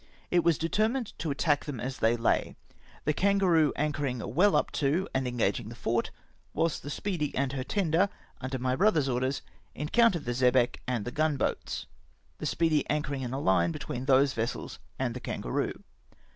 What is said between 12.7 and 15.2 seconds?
anchoring in a hue between those vessels and the